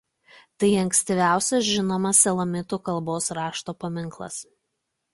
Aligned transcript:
Tai 0.63 0.69
ankstyviausias 0.83 1.69
žinomas 1.73 2.23
elamitų 2.33 2.83
kalbos 2.91 3.31
rašto 3.43 3.81
paminklas. 3.85 4.45